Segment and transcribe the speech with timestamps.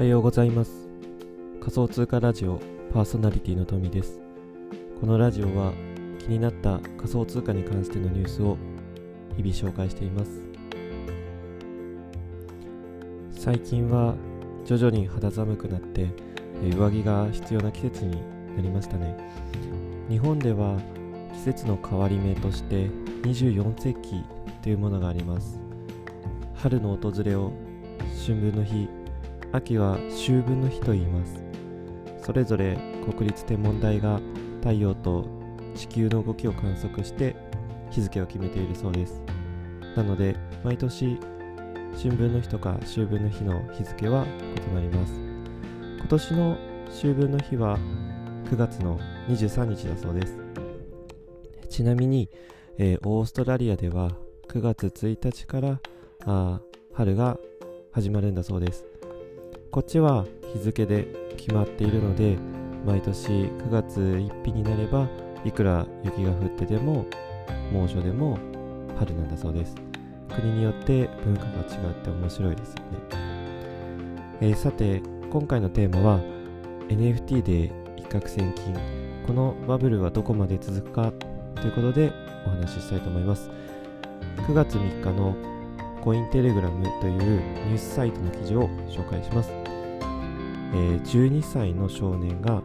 [0.00, 0.88] おはようございます。
[1.60, 2.58] 仮想通貨ラジオ
[2.90, 4.18] パーソナリティのトミです。
[4.98, 5.74] このラジオは
[6.18, 8.56] 気になった仮想通貨に関してのニュースを
[9.36, 10.30] 日々紹介しています。
[13.30, 14.14] 最近は
[14.64, 16.08] 徐々に肌寒くなって
[16.74, 18.22] 上着が必要な季節に
[18.56, 19.14] なりましたね。
[20.08, 20.80] 日本では
[21.34, 22.86] 季節の変わり目として
[23.24, 24.24] 24節気
[24.62, 25.60] というものがあります。
[26.54, 27.52] 春の訪れを
[28.26, 28.88] 春分の日
[29.52, 31.42] 秋は秋分の日と言います
[32.22, 34.20] それぞれ国立天文台が
[34.60, 35.26] 太陽と
[35.74, 37.34] 地球の動きを観測して
[37.90, 39.20] 日付を決めているそうです
[39.96, 41.18] なので毎年
[42.00, 44.24] 春分の日とか秋分の日の日付は
[44.70, 45.14] 異なります
[45.98, 46.56] 今年の
[46.88, 47.78] 秋分の日は
[48.44, 50.38] 9月の23日だそうです
[51.68, 52.28] ちなみに、
[52.78, 54.12] えー、オーストラリアでは
[54.48, 55.80] 9月1日から
[56.26, 56.60] あ
[56.92, 57.38] 春が
[57.92, 58.89] 始まるんだそうです
[59.70, 62.36] こっちは日付で決まっているので
[62.84, 65.08] 毎年9月1日になれば
[65.44, 67.06] いくら雪が降ってでも
[67.72, 68.36] 猛暑でも
[68.98, 69.76] 春なんだそうです。
[70.34, 72.98] 国によって文化が違って面白いですよね、
[74.40, 76.20] えー、さて今回のテーマは
[76.88, 78.74] NFT で一攫千金。
[79.26, 81.12] このバブルはどこまで続くか
[81.54, 82.12] ということで
[82.44, 83.48] お話ししたいと思います。
[84.48, 85.36] 9月3日の
[86.02, 89.59] コインテレグラムというニュースサイトの記事を紹介します。
[90.72, 92.62] えー、12歳の少年が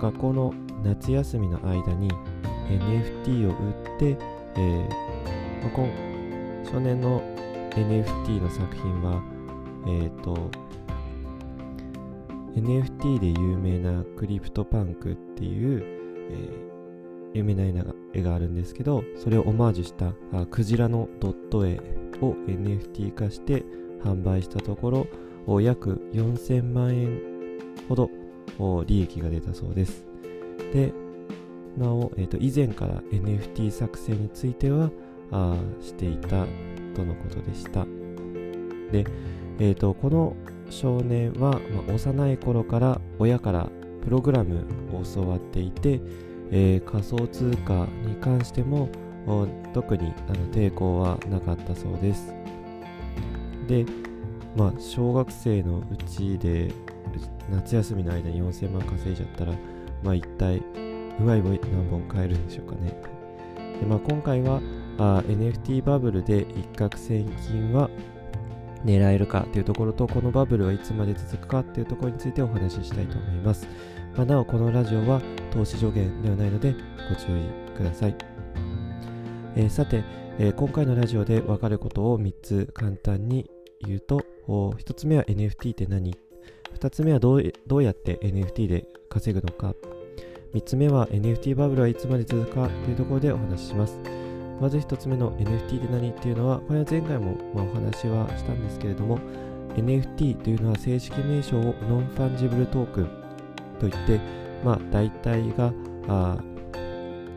[0.00, 2.10] 学校の夏休みの間に
[2.68, 4.16] NFT を売って、
[4.56, 5.86] えー、こ
[6.70, 7.20] 少年の
[7.70, 9.22] NFT の作品は、
[9.86, 10.50] えーと、
[12.54, 15.82] NFT で有名なクリプトパンクっていう、
[16.30, 17.64] えー、有名な
[18.12, 21.80] 絵があるんですけどそれをオマージュしたあクジラのドット絵
[22.20, 23.64] を NFT 化して
[24.04, 25.06] 販売したとこ
[25.48, 27.29] ろ約4000万円
[27.90, 28.08] ほど
[28.86, 30.06] 利益が出たそうです。
[30.72, 30.92] で
[31.76, 34.90] なお、えー、と以前から NFT 作成については
[35.32, 36.46] あしていた
[36.94, 37.84] とのことでした。
[38.92, 39.04] で、
[39.58, 40.36] えーと、この
[40.68, 41.58] 少年は、ま
[41.88, 43.68] あ、幼い頃から親から
[44.04, 46.00] プログラムを教わっていて、
[46.50, 48.88] えー、仮想通貨に関しても
[49.72, 52.32] 特にあの抵抗はなかったそうです。
[53.68, 53.84] で
[54.56, 56.72] まあ小学生のうちで
[57.50, 59.52] 夏休みの間に4000万稼いじゃったら
[60.02, 63.00] まあ一体うまい棒何本買えるんでしょうかね。
[63.80, 64.60] で、まあ、今回は
[64.98, 67.90] あ NFT バブルで一攫千金は
[68.84, 73.68] 狙えるかというところとこのバブルはいつまで続くかというところについてお話ししたいと思います、
[74.16, 76.74] まあ、なおこのラジオは投資助言ではないので
[77.08, 77.42] ご注意
[77.76, 78.16] ください。
[79.56, 80.04] えー、さて、
[80.38, 83.50] えー、今回のラジオで分かることを3つ簡単に
[83.84, 86.16] 言うと1つ目は NFT って何
[86.78, 89.74] 2つ目はどうどうやって NFT で稼ぐのか。
[90.54, 94.00] 3つ目は NFT バブルはいつまで続くかというところでお話しします。
[94.60, 99.18] まず1つ目の NFT って何っていうのはこれは前回もまお話はしたんですけれども
[99.76, 103.08] NFT というのは正式名称をノンファンジブルトークン
[103.78, 104.20] といって
[104.62, 105.72] まあ代替が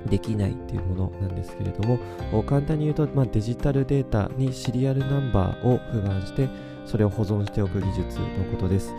[0.10, 1.98] できないというものなんですけれども
[2.44, 6.50] 簡単に言うと、まあ、デジタルデータにシリアルナンバーを付番して
[6.86, 8.94] それを保存しておく技術のことです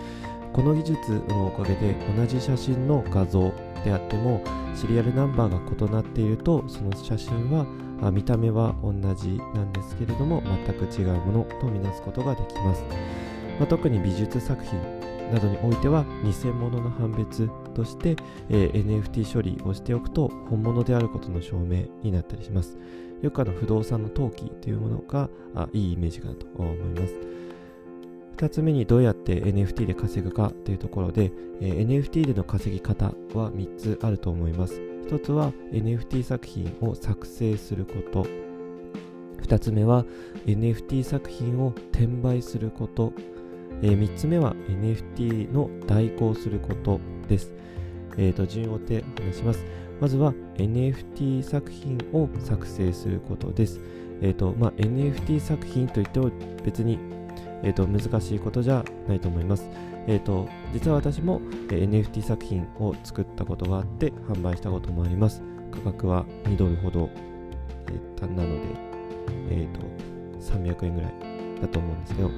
[0.52, 3.52] この技術のおかげで同じ写真の画像
[3.84, 4.42] であっても
[4.74, 7.66] シリアルナンバーが異なっているとその写真は
[8.12, 12.82] 見た目は同じなんですけれども全く違うものとみなすことができます、
[13.58, 14.80] まあ、特に美術作品
[15.32, 18.16] などにおいては偽物の判別として、
[18.48, 22.76] えー、NFT 処理をしておくと本物であることの証明になったりします。
[23.22, 27.43] よくあの不動産の登記というものがあいいイメージかなと思います。
[28.36, 31.30] 2つ目にどうやって NFT で稼ぐかというところで、
[31.60, 34.80] えー、NFT での稼ぎ方は3つあると思います。
[35.08, 38.26] 1つは NFT 作品を作成すること。
[39.42, 40.04] 2つ目は
[40.46, 43.12] NFT 作品を転売すること
[43.82, 47.52] えー、3つ目は NFT の代行することです。
[48.16, 49.64] えー、と順を追って話します。
[50.00, 53.80] まずは NFT 作品を作成することです。
[54.22, 56.30] えーまあ、NFT 作品といっても
[56.64, 56.98] 別に、
[57.64, 59.68] えー、と難しいことじゃないと思います。
[60.06, 61.40] えーと、実は私も、
[61.70, 65.42] えー、NFT 作品を作ったことがあって販売したこともあります。
[65.72, 67.10] 価格は2ドルほど、
[67.88, 68.60] えー、なので、
[69.50, 70.14] えーと
[70.44, 71.14] 300円ぐらい
[71.60, 72.30] だと思うんですけど、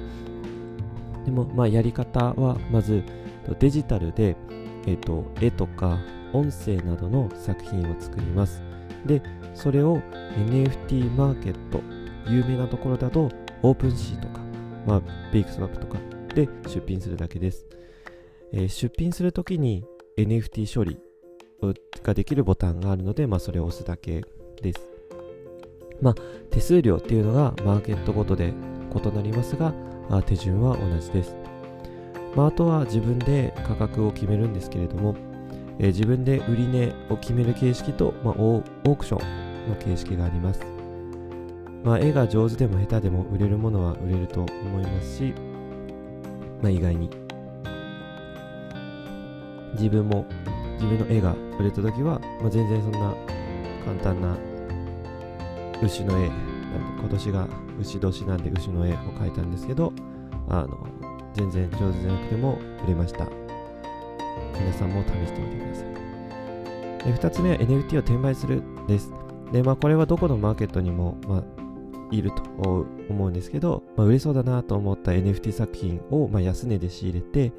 [1.25, 3.03] でも、まあ、やり方はまず
[3.59, 4.35] デジタルで、
[4.85, 5.99] えーと、絵とか
[6.33, 8.61] 音声などの作品を作ります。
[9.05, 9.21] で、
[9.53, 9.97] それを
[10.49, 11.81] NFT マーケット、
[12.29, 13.29] 有名なところだと
[13.61, 14.36] OpenSea とか、
[14.87, 15.01] まあ、
[15.33, 15.99] ビークスワップとか
[16.33, 17.67] で出品するだけです。
[18.53, 19.85] えー、出品するときに
[20.17, 20.97] NFT 処理
[22.01, 24.23] ができるボタンがあるので、まあ、それを押すだけ
[24.61, 24.89] です。
[26.01, 26.15] まあ、
[26.51, 28.53] 手数料っていうのがマーケットごとで
[28.95, 29.73] 異なりますが、
[30.09, 31.35] あ手順は同じです。
[32.35, 35.15] まあ、あとは自分で価格を決めるんですけれども、
[35.79, 40.76] えー、自分で売値を決める形式と、まあ、オークションの形式があります。
[41.87, 45.33] まあ、絵が上手でも下手でも売れるものは売れると思いますし、
[46.61, 47.09] まあ、意外に。
[49.75, 50.25] 自分も
[50.73, 53.15] 自分の絵が売れた時は、まあ、全然そんな
[53.85, 54.35] 簡単な
[55.81, 57.47] 牛の絵なんで今年が
[57.79, 59.93] 牛年なんで牛の絵を描いたんですけど
[60.49, 60.87] あの
[61.35, 63.29] 全然上手じゃなくても売れました。
[64.59, 67.13] 皆さんも試してみてください。
[67.13, 69.13] で2つ目は NFT を転売するです。
[69.53, 71.56] でまあこれはどこのマーケットにも、まあ、
[72.11, 72.43] いると
[73.09, 77.51] 思うんですけど、まあ、売れそうだなと思った NFT 作品を、まあ、安値で仕入れて、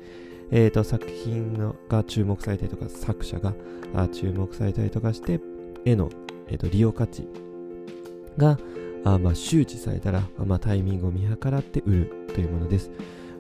[0.51, 3.55] えーと、作品が注目されたりとか作者が
[4.13, 5.41] 注目されたりとかして
[5.85, 6.11] 絵の、
[6.49, 7.29] えーと、利用価値
[8.37, 8.59] が
[9.05, 12.91] あ、まあ、周知されたら、まあ、タイミングを見計らって売るというものです、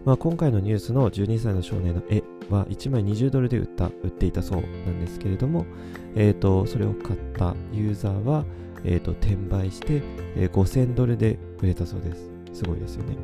[0.04, 5.66] まあ、今回のニュースの12歳の少年の絵は1枚20ドルで売った売っていたそうなんですけれども、
[6.14, 8.44] えーと、それを買ったユーザーは、
[8.84, 10.02] えーと、転売して、
[10.36, 13.16] えー、5000ドルで売れたそうですすごいですよね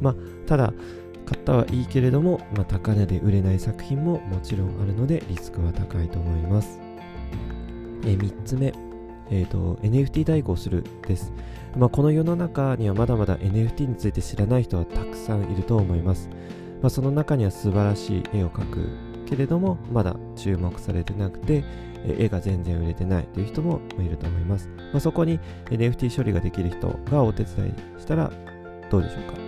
[0.00, 0.14] まあ
[0.46, 0.72] ただ
[1.26, 6.78] 買ったはいいけれども、まあ、高値で売れない作品ももちろんあるのでリスクは高いと思います。
[8.06, 8.74] え3つ目、
[9.30, 11.32] えーと、NFT 代行するです、
[11.76, 16.28] まあ、この世の中にはまだまだ NFT について知らない人はたくさんいると思います。
[16.84, 18.90] まあ、その中には素晴らしい絵を描く
[19.26, 21.64] けれども、まだ注目されてなくて、
[22.06, 24.68] 絵が全然売れてないという人もいると思います。
[24.68, 25.40] まあ、そこに
[25.70, 28.30] NFT 処理ができる人がお手伝いしたら
[28.90, 29.38] どうでしょうか。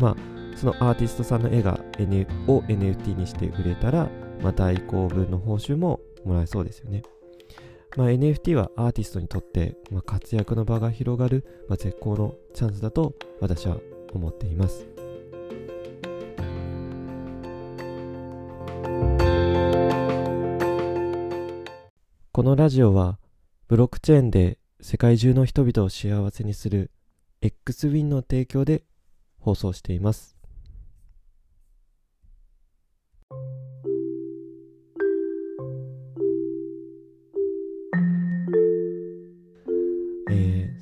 [0.00, 4.08] まあそのアーティストさんの絵が、N、を NFT にして売れたら、
[4.42, 7.04] まあ、代行分の報酬ももらえそうですよね。
[7.96, 13.76] まあ、NFT はアーティストにとって、まあ、活躍の場が広がる、まあ、絶好のチャンスだと私は
[14.12, 14.91] 思っています。
[22.42, 23.20] このラジオは
[23.68, 26.90] ブロックチェーンで世界中の人々を幸せにする
[27.40, 28.82] XWIN の提供で
[29.38, 30.36] 放送しています。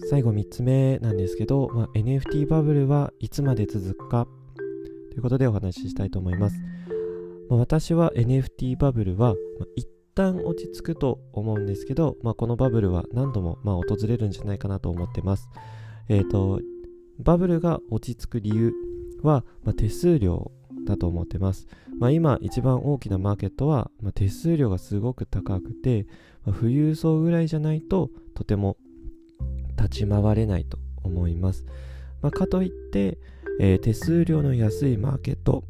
[0.08, 4.26] 最後3つ目なんですけど、まあ、NFT バブルはいつまで続くか？
[5.10, 6.56] ということでお話ししたいと思います。
[7.50, 15.48] まあ、私は NFT バブルは、まあ、一旦落ち着くと思うんですけど、まあ、このバブルは何度もまあ訪れるんじゃないかなと思ってます。
[16.08, 16.60] えっ、ー、と、
[17.18, 18.72] バブルが落ち着く理由
[19.22, 20.50] は、まあ、手数料
[20.86, 21.66] だと思ってます。
[21.98, 26.06] まあ、今一番大きなマーケットは、まあ、手数料がすごく高くて、
[26.44, 28.76] まあ、富裕層ぐらいじゃないととても
[29.76, 31.66] 立ち回れないと思います。
[32.22, 33.18] まあ、かといって、
[33.60, 35.64] えー、手数料の安いマーケット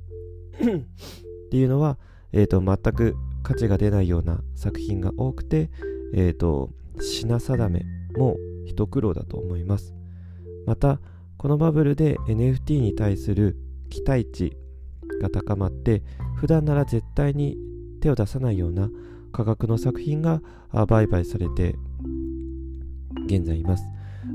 [0.60, 1.98] っていうのは、
[2.32, 5.70] えーと、全く価値が出ないような作品が多くて、
[6.14, 6.70] えーと、
[7.00, 7.84] 品定め
[8.16, 9.94] も一苦労だと思います。
[10.66, 11.00] また、
[11.36, 13.56] このバブルで NFT に対する
[13.88, 14.56] 期待値
[15.20, 16.02] が高まって
[16.36, 17.56] 普段なら絶対に
[18.00, 18.90] 手を出さないような
[19.32, 20.42] 価格の作品が
[20.88, 21.76] 売買されて
[23.26, 23.84] 現在います。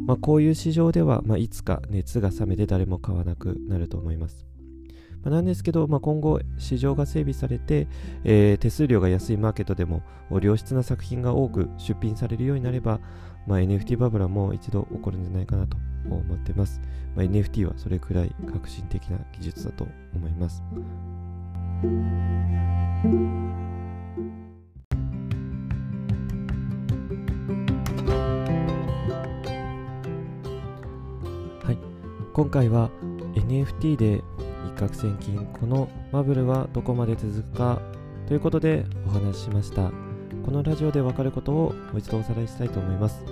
[0.08, 4.46] まあ、こういう市場では、まあ、いつか熱が冷めて誰も買わなくなると思います。
[5.26, 7.88] まあ、なんですけど、まあ、今後市場が整備されて、
[8.24, 10.04] えー、手数料が安いマーケットでも
[10.42, 13.00] 良質な作品が多く出品されるようになれば、
[13.48, 15.78] まあ、NFT バブルも一度起こるんじゃないかなと
[16.10, 16.80] 思ってます。
[17.16, 20.62] まあ、NFT はそれくらい革新的な技術だと思います
[31.64, 31.78] はい。
[32.34, 32.90] 今回は
[33.36, 34.24] NFT で
[34.66, 35.46] 一攫千金。
[35.46, 37.82] このバブルはどこまで続くか？
[38.28, 39.92] ということでお話ししました。
[40.46, 43.24] このラジオで分かることをもう一度おさらいしたいと思います。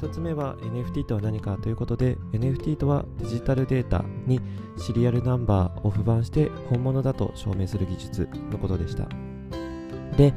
[0.00, 4.40] 1つ目は NFT とは何かということで NFT とはデジタルデータに
[4.76, 9.08] シリアルナンバーを付番して本物だと証明する技術のことでした。
[10.16, 10.34] で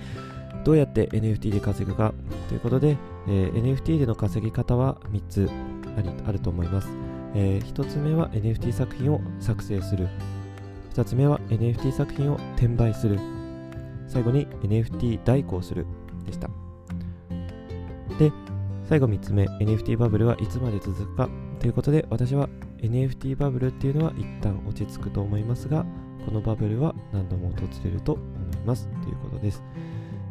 [0.63, 2.13] どうやって NFT で稼ぐか？
[2.47, 2.97] ということで、
[3.27, 5.49] えー、NFT での稼ぎ方は3つ
[5.97, 6.89] ありあると思います。
[7.33, 10.07] えー、1つ目は NFT 作品を作成する。
[10.95, 13.19] 2つ目は NFT 作品を転売する。
[14.07, 15.85] 最後に NFT 代行する
[16.25, 16.49] でした。
[18.17, 18.31] で
[18.85, 21.27] 最後3つ目 NFT バブルはいつまで続くか。
[21.59, 22.47] ということで私は
[22.77, 25.85] NFT バブルっていうのは一旦落ち着くと思いますが
[26.25, 28.23] このバブルは何度も訪れると思
[28.53, 28.87] います。
[29.03, 29.63] ということです、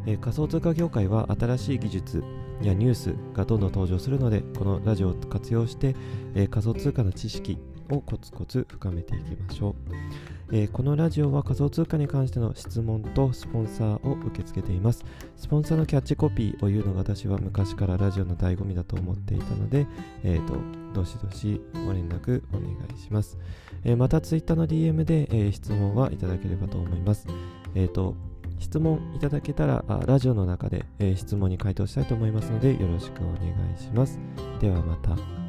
[0.07, 2.23] えー、仮想通貨業界は新しい技術
[2.63, 5.95] やニュースがどんどん登場するのでこのラジオを活用して、
[6.33, 7.59] えー、仮想通貨の知識
[7.91, 15.03] をコツコツ深めていきましょう、えー、このラジオは仮想通貨に関しての質問とスポンサーを受け付けています。
[15.35, 19.87] スポンサーのキャッチコピーを言うのが私は昔からラジオの醍醐味だと思っていたので、
[20.23, 20.57] えーと、
[20.93, 23.37] どしどしご連絡お願いします、
[23.83, 27.27] えー、また Twitter の DM で、えー、質問はいただければと思います。
[27.73, 28.15] えっ、と
[28.59, 34.19] 質問いただけたらラジオの中で、えー、質問に回答したいと思いますのでよろしくお願いします。
[34.59, 35.44] ではまた。